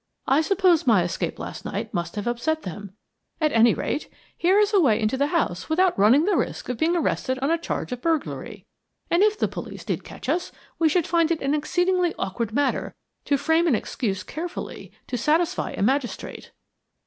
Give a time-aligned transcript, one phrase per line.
[0.25, 2.93] I suppose my escape last night must have upset them.
[3.39, 6.79] At any rate, here is a way into the house without running the risk of
[6.79, 8.65] being arrested on a charge of burglary,
[9.11, 12.95] and if the police did catch us we should find it an exceedingly awkward matter
[13.25, 16.49] to frame an excuse carefully, to satisfy a magistrate."